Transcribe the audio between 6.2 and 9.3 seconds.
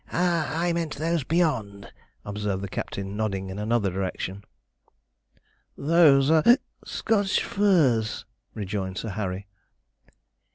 are Scotch firs,' rejoined Sir